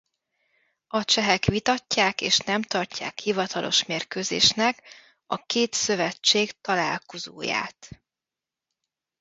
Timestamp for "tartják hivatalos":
2.61-3.85